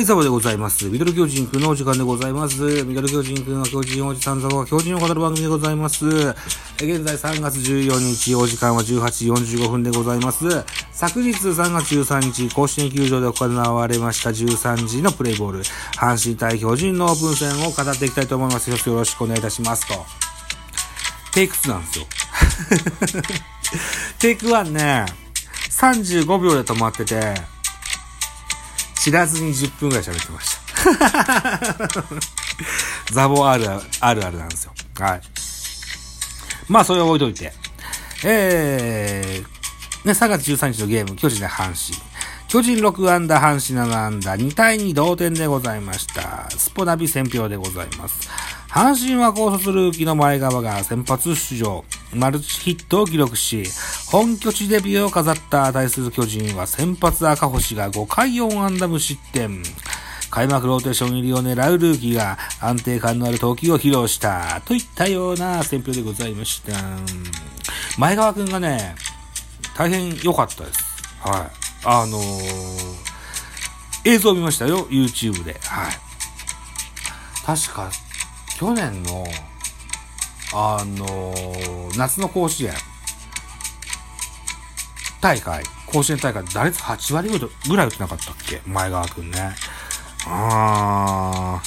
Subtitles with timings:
[0.00, 0.88] はい、ザボでございます。
[0.88, 2.62] ミドル巨人くんのお時間でございます。
[2.84, 6.06] ミドル巨人くんは巨人おじさんザボは巨人を語る番組でございます。
[6.78, 9.26] 現在3月14日、お時間は18時
[9.58, 10.64] 45分でございます。
[10.92, 15.62] 昨日3月13日、甲子園球場で行われました13時のプレイボール、
[15.98, 18.70] 阪神対巨人のオープン戦を語っていきたいと思います。
[18.70, 20.06] よろしくお願いいたしますと。
[21.34, 22.06] テイク2なんですよ。
[24.18, 25.04] テイク1ね、
[25.68, 27.59] 35秒で止まってて、
[29.00, 32.10] 知らずに10分ぐらい喋ってました。
[33.14, 34.74] ザボあるあるあるあるなんですよ。
[34.98, 35.20] はい。
[36.68, 37.54] まあ、それを置いといて。
[38.24, 41.98] えー、ね、3月13日のゲーム、巨人で阪神。
[42.48, 46.50] 巨人6アンダー、阪神7アンダー、2対2同点でございました。
[46.50, 48.28] スポナビ選票でございます。
[48.70, 53.64] 阪神は高卒ルーキーの前川が先発出場、マルチヒットを記録し、
[54.12, 59.62] 本拠地デビューを飾った対する巨人は先発赤星が5回4安打無失点。
[60.30, 66.72] 開幕ローテーション入りを狙うルーキーが安定感のある投球を披露したといったような選評でございました。
[67.98, 68.94] 前川くんがね、
[69.76, 71.02] 大変良かったです。
[71.20, 71.50] はい。
[71.84, 72.22] あのー、
[74.04, 75.58] 映像を見ましたよ、YouTube で。
[75.64, 75.92] はい。
[77.44, 77.90] 確か、
[78.60, 79.24] 去年の、
[80.52, 82.74] あのー夏の甲子園、
[85.22, 88.60] 大会、甲子園大会、打率8割ぐらい打ってなかったっけ？
[88.66, 89.56] 前川くんね。
[90.26, 91.62] あ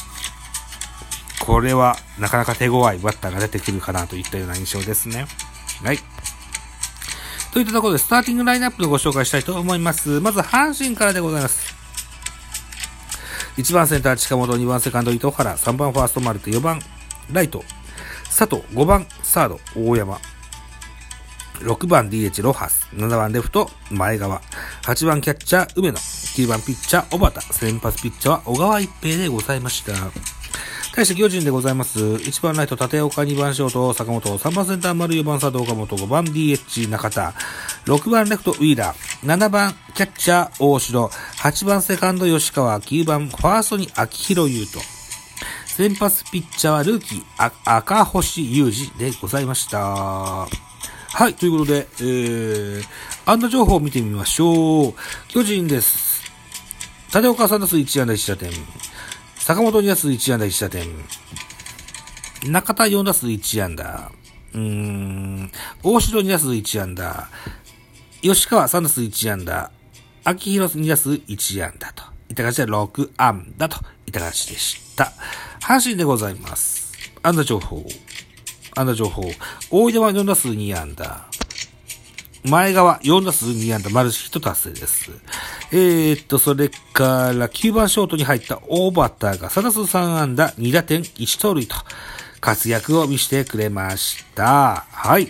[1.41, 5.25] ー、これはなかなか手強いバッターが出てくるかなといったような印象ですね。
[5.83, 5.99] はい。
[7.53, 10.19] といったところで、スターティングラインナップのご紹介したいと思います。
[10.19, 11.72] まず、阪神からでございます。
[13.57, 16.81] 1番センター近本、2番セカンド糸原、3番ファーストマルテ、4番
[17.31, 17.63] ライト、
[18.25, 20.19] 佐藤、5番サード、大山、
[21.59, 24.41] 6番 DH ロハス、7番レフト前川、
[24.83, 29.93] 8番キャッチャー梅野、9番ピッチャー小畑、先発ピッチャーは小川一平でございました。
[30.95, 31.99] 対して巨人でございます。
[31.99, 37.33] 1番ライト立岡、2番ショート坂本、3番センター丸、4番佐藤岡本、5番 DH 中田、
[37.85, 44.81] 6番レフトウィーラー、7番キャッチャー大城、8番セカンド吉川、9番ファーストに秋広優斗。
[45.65, 49.79] 先発ピッチャーはルーキー、赤星裕二でございました。
[49.79, 50.47] は
[51.27, 52.83] い、ということで、えー、
[53.25, 54.93] 安打情報を見てみましょう。
[55.27, 56.23] 巨人です。
[57.13, 58.51] 立岡3打数1安打1打点。
[59.39, 60.87] 坂本2打数1安打1打点。
[62.49, 64.11] 中田4打数1安打。
[64.53, 65.51] うーん、
[65.83, 67.29] 大城2打数1安打。
[68.23, 69.69] 吉川3打数1安打。
[70.23, 72.03] 秋広2打数1安打と。
[72.29, 73.75] いった形で6安打と
[74.07, 75.11] いった形でした。
[75.61, 76.93] 阪神でございます。
[77.21, 77.83] 安打情報。
[78.77, 79.23] 安打情報。
[79.71, 81.25] 大井田は4打数2安打。
[82.45, 85.11] 前川4打数2安打、マルチヒット達成です。
[85.73, 91.75] えー、っと、それから9番ショートに入った大バッターが3打数3安打、2打点、1盗塁と
[92.39, 94.85] 活躍を見せてくれました。
[94.89, 95.27] はい。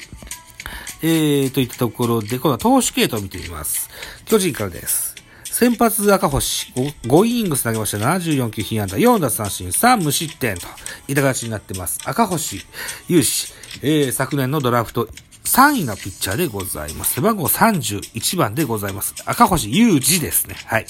[1.04, 3.90] えー、といったところで、今度は投手系統を見てみます。
[4.26, 5.14] 巨人からです。
[5.44, 10.66] 先発赤星5、5イニングス投げました74球被安打、4奪三振、3無失点と
[11.08, 12.00] いた形になってます。
[12.06, 12.66] 赤星、
[13.10, 13.54] 勇士、
[13.84, 15.08] えー、昨年のドラフト
[15.44, 17.16] 3位のピッチャーでございます。
[17.16, 19.14] 背番号31番でございます。
[19.26, 20.56] 赤星雄二ですね。
[20.66, 20.86] はい。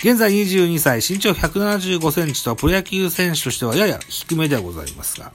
[0.00, 5.32] 現在22歳、身長175センチとプロ野球選手としてはやや低めではございますが、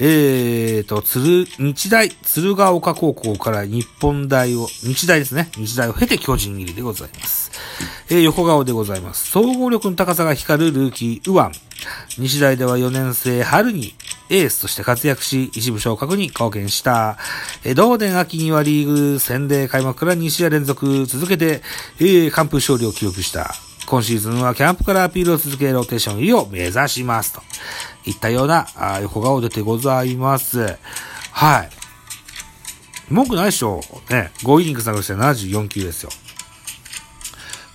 [0.00, 5.50] えーと、鶴、日大、鶴ヶ丘高校から日本大を、日大ですね。
[5.56, 7.50] 日大を経て巨人入りでございます。
[8.08, 9.28] えー、横顔でございます。
[9.28, 11.68] 総合力の高さが光るルーキー、右腕。
[12.16, 13.94] 日大では4年生春に
[14.30, 17.18] エースとして活躍し、一部昇格に貢献した。
[17.64, 21.60] えー、同年秋にはリーグ戦で開幕から2試合連続続けて、
[21.98, 23.52] えー、完封勝利を記録した。
[23.88, 27.32] 今シーズンはキャンプからアピールを続け、ローテーション入りを目指します。
[27.32, 27.42] と
[28.08, 30.76] いったようなあ横顔出てございます。
[31.32, 31.70] はい。
[33.10, 34.32] 文句ないでしょね。
[34.42, 36.10] 5イニングス投げして74球ですよ。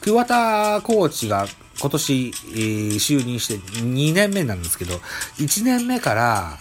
[0.01, 1.47] 桑田コーチが
[1.79, 4.95] 今年、えー就任して2年目なんですけど、
[5.37, 6.57] 1年目から、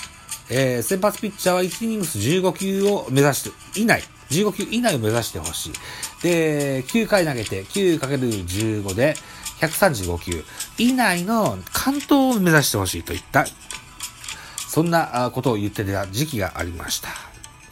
[0.48, 5.72] えー先発ピッチャーは1イニングス15球を目指して、以内、15球以内を目指してほしい。
[6.22, 9.14] で、9回投げて 9×15 で
[9.60, 10.44] 135球
[10.78, 13.44] 以内の完投を目指してほしいといった、
[14.68, 17.08] そんなことを言ってた時期がありました。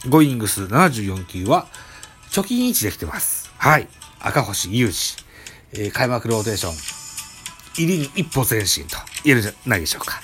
[0.07, 1.67] 5イニングス74球は
[2.29, 3.51] 貯金位置できてます。
[3.57, 3.87] はい。
[4.19, 4.91] 赤星雄二、
[5.73, 6.73] えー開幕ローテーション、
[7.85, 10.21] 入りに一歩前進と言えるじゃないでしょうか。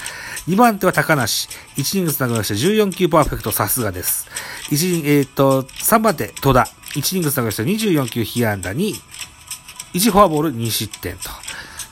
[0.47, 1.49] 2番手は高梨。
[1.75, 4.27] 1イニングス投げまして14球パーフェクト、さすがです。
[4.69, 6.67] 1イニング、えっ、と、3番手、戸田。
[7.01, 8.95] 1イニング投げして24球被安打に、
[9.93, 11.29] 1フォアボール2失点と。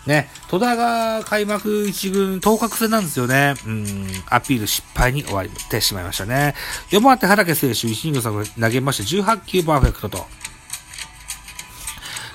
[0.06, 3.56] ね、戸田が開幕一軍当確戦なんですよね。
[3.66, 6.54] うん、アピール失敗に終わってしまいましたね。
[6.92, 10.26] 4番手畑選手、1イニング投げまして18球パーフェクトと。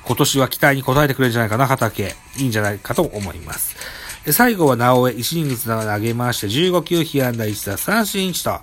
[0.05, 2.17] 今年は期待に応えてくれるんじゃないかな、畑。
[2.39, 3.77] いいんじゃないかと思います。
[4.25, 8.61] で最後は直江、1イニング投げまして、15球、被安打1打、三振1と、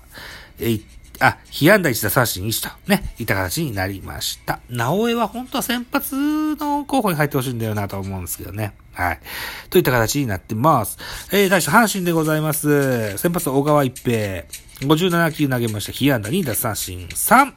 [0.60, 0.80] え
[1.20, 4.60] あ、被安打1打三振1と、ね、いった形になりました。
[4.70, 8.74] 直江は本当は先発の候補に入ってほしいんだよなと思うんですけどね。
[8.94, 9.20] はい。
[9.70, 10.98] といった形になってます。
[11.32, 13.18] えー、対して阪神でございます。
[13.18, 14.44] 先発小川一平、
[14.82, 17.54] 57球投げまして、被安打2打三振3。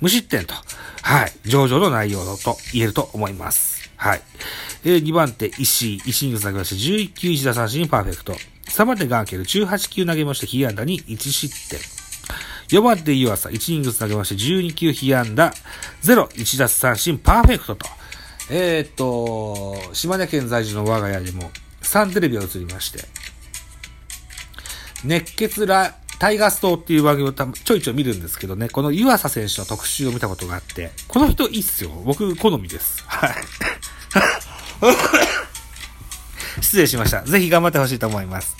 [0.00, 0.54] 無失点と、
[1.02, 3.90] はい、上々の内容だと言えると思います。
[3.96, 4.22] はい。
[4.84, 8.34] えー、2番手、石井、1イニングス投げまして、11球1打三振パーフェクト。
[8.66, 11.95] 3番手、ガンケル、18球投げまして、被安打に1失点。
[12.68, 15.52] 4番手、湯浅、1イニング投げまして、12球被安打、
[16.02, 17.86] 0、1奪三振パーフェクトと。
[18.50, 21.50] えー、っと、島根県在住の我が家でも、
[21.82, 23.04] サンテレビが映りまして、
[25.04, 31.90] 熱血ラ、タイガーストっていう番組をちょいちょい見るんですけどね、この湯浅選手の特集を見たことがあって、この人いいっすよ。
[32.04, 33.04] 僕、好みです。
[33.06, 33.34] はい。
[36.62, 37.22] 失礼しました。
[37.22, 38.56] ぜひ頑張ってほしいと思います。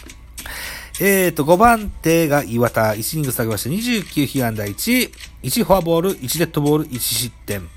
[0.99, 5.13] えーと、5番手が岩田、1イニングス投げまして、29被安打1、
[5.43, 7.69] 1フォアボール、1デッドボール、1失点。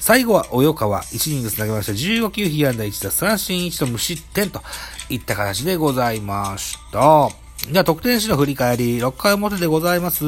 [0.00, 4.60] 最後は及川、1イニングス投げまして、15球被安打1打三振1と無失点と
[5.08, 7.28] いった形でございました。
[7.70, 10.24] では、得点史の振り返り、6回表でございます。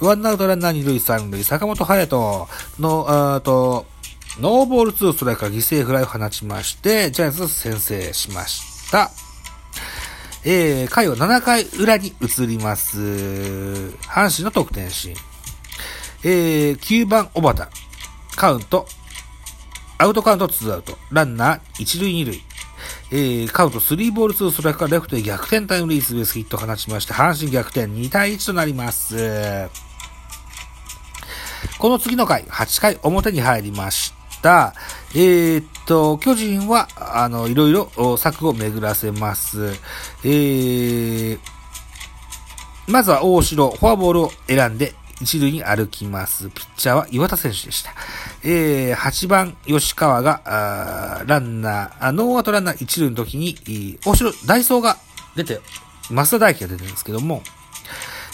[0.00, 2.48] ワンアウトランナー2塁3塁、坂本隼人
[2.80, 3.84] の、あーと、
[4.40, 9.25] ノーボール2ストライクから犠牲フライを放ちまして、ジャイアンツ先制しました。
[10.48, 13.00] えー、回は7回裏に移ります。
[14.02, 15.16] 阪神の得点シーン。
[16.22, 17.68] えー、9番小畑。
[18.36, 18.86] カウント。
[19.98, 20.96] アウトカウント2アウト。
[21.10, 22.42] ランナー1塁2塁。
[23.10, 29.68] えー、カウント3ボール2ストライクからレフトへ逆転タイムリーツーベースヒットを放ちまして、阪神逆転2対1となります。
[31.80, 34.12] この次の回、8回表に入りまし
[34.42, 34.74] た。
[35.14, 39.72] えー、っと、巨人は、あの、いろいろ策を巡らせます。
[40.24, 41.38] えー、
[42.88, 46.50] まずは大城、フォアボールを選んで、一塁に歩きます。
[46.50, 47.92] ピッチャーは岩田選手でした。
[48.42, 54.98] えー、8番吉川が、あランナー、ノーアウトランナー一塁の時に、大城、ダイソーが
[55.34, 55.60] 出て、
[56.10, 57.42] 増田大輝が出てるんですけども、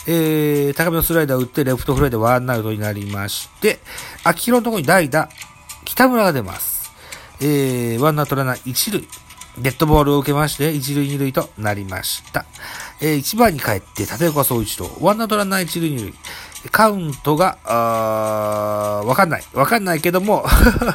[0.07, 3.79] えー、高めのスライダーを打って、レフトフライでワンアウトになりまして、
[4.25, 5.29] 秋広のところに代打、
[5.93, 6.91] 北村が出ます。
[7.43, 9.07] えー、ワンアウトランナー一塁。
[9.59, 12.47] デッドボールを受けまして、一塁二塁となりました。
[13.03, 14.91] えー、一番に帰って、立岡総一郎。
[15.03, 16.15] ワンアウトランナー一塁二塁。
[16.71, 19.45] カウントが、あーわかんない。
[19.53, 20.47] わかんないけども、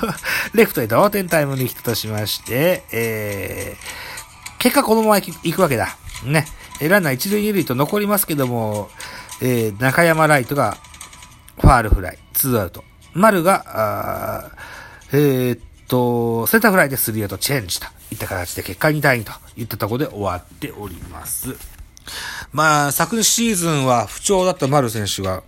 [0.55, 5.95] レフトへ同点タイムリーヒットとしまして、えー、結果このまま行くわけだ。
[6.23, 6.47] ね。
[6.81, 8.89] ランナー一塁二塁と残りますけども、
[9.41, 10.75] えー、中山ライトが、
[11.61, 12.83] ファールフライ、ツーアウト。
[13.13, 14.76] 丸が、あー
[15.13, 21.55] えーっと、センターフライでスリーアウトチェンジといった形で結果2対2といったところで終わっております。
[22.51, 25.43] まあ、昨シーズンは不調だった丸選手が、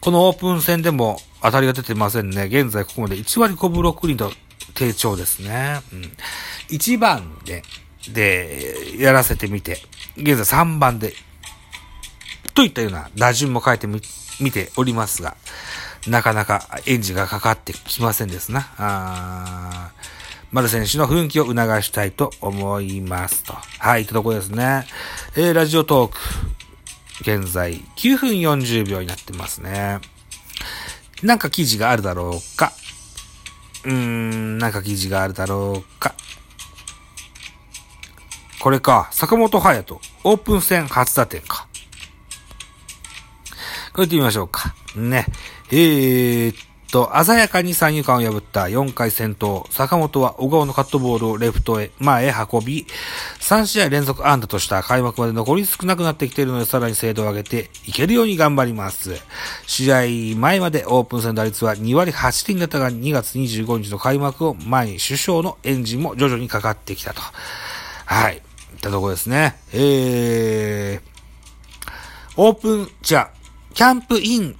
[0.00, 2.44] このオープン戦でも当たりが出てませんね。
[2.44, 4.32] 現在ここまで1割5分6厘と
[4.74, 5.80] 低調ですね。
[5.92, 6.12] うん。
[6.70, 7.62] 1番で、
[8.12, 9.78] で、やらせてみて、
[10.16, 11.14] 現在3番で、
[12.54, 14.00] といったような打順も変えてみ、
[14.40, 15.36] 見ておりますが、
[16.08, 18.72] なかなかエンジンがかかってきませんですな。
[18.78, 23.52] あー丸選手の奮起を促したいと思いますと。
[23.78, 24.86] はい、ってとこですね。
[25.36, 26.18] えー、ラジオトーク。
[27.20, 30.00] 現在9分40秒になってますね。
[31.22, 32.72] なんか記事があるだろうか。
[33.84, 36.14] うーん、なんか記事があるだろうか。
[38.60, 41.68] これか、坂本隼人、オープン戦初打点か。
[43.92, 44.74] これ行ってみましょうか。
[44.94, 45.26] ね。
[45.70, 46.56] えーっ
[46.92, 49.68] と、鮮やかに三遊間を破った4回戦闘。
[49.72, 52.86] 坂本は小川のカットボールをレフトへ、前へ運び、
[53.40, 59.20] 3試合連続安打とした開幕まで残り少なくなってきているので、さらに精度を上げていけるように頑張ります。
[59.66, 67.20] 試合前までオープン戦打率は2割8厘だったが、2月25日の開幕を前に首相のエンジンも徐々にかかってきたと。
[68.04, 68.36] はい。
[68.36, 68.42] いっ
[68.80, 69.56] たところですね。
[69.72, 71.92] えー、
[72.36, 73.30] オープン、じゃ
[73.74, 74.56] キャンプイン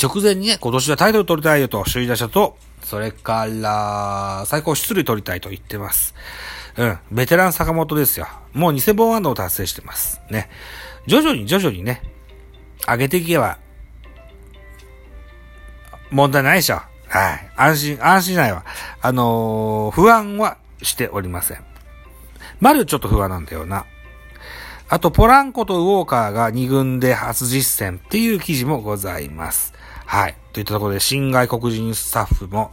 [0.00, 6.14] 直前にね、今年はタイトル取りたいよと、首位打者と、それから、最高出塁取りたいと言ってます。
[6.76, 6.98] うん。
[7.10, 8.28] ベテラン坂本ですよ。
[8.52, 10.20] もう2000本安打を達成してます。
[10.30, 10.48] ね。
[11.06, 12.02] 徐々に徐々にね、
[12.86, 13.58] 上げていけば、
[16.10, 16.80] 問題ないでしょ。
[17.08, 17.50] はい。
[17.56, 18.64] 安心、安心ないわ。
[19.02, 21.64] あのー不安はしておりません。
[22.60, 23.84] マリオちょっと不安なんだよな。
[24.90, 29.74] あと、ポランコとウォーカーが2軍で初実戦っていう記事もございます。
[30.06, 30.36] はい。
[30.54, 32.72] といったところで、新外国人スタッフも、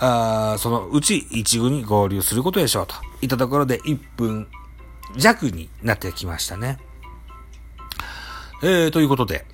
[0.00, 2.96] あそのうち1軍に合流することでしょうと。
[3.20, 4.48] いったところで1分
[5.16, 6.78] 弱になってきましたね。
[8.64, 9.44] えー、ということで、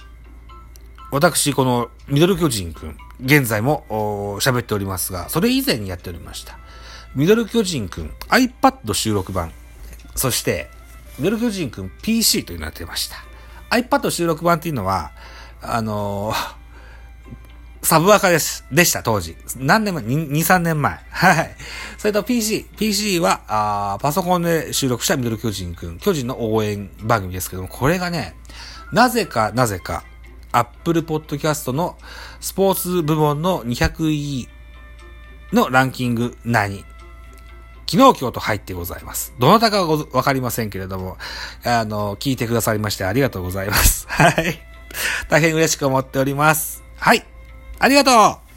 [1.11, 6.59] 私、このミドル巨人くん、現在も喋っておりますが、それ以前にやっておりました。
[7.15, 9.53] ミドル巨人くん iPad 収録版、
[10.15, 10.71] そして、
[11.19, 13.17] ミル巨人くん PC というのをやってました。
[13.71, 15.13] iPad 収録版っていうのは、
[15.61, 16.59] あのー
[17.83, 18.67] サブアカです。
[18.73, 19.37] でした、当時。
[19.57, 20.99] 何年前 ?2、3年前。
[21.11, 21.57] はい。
[21.97, 22.67] それと PC。
[22.77, 25.99] PC は、あパソコンで収録したミドル巨人くん。
[25.99, 28.35] 巨人の応援番組ですけども、これがね、
[28.93, 30.05] なぜか、なぜか、
[30.53, 31.97] Apple Podcast の
[32.41, 34.49] スポーツ部門の200位
[35.53, 36.85] のランキング内に、
[37.91, 39.33] 昨日今日と入ってございます。
[39.39, 41.17] どなたかはわかりませんけれども、
[41.65, 44.07] あの、聞いてくださりましてありがとうございます。
[44.13, 44.61] はい。
[45.31, 46.83] 大変嬉しく思っております。
[46.99, 47.25] はい。
[47.79, 48.11] ありがと
[48.45, 48.48] う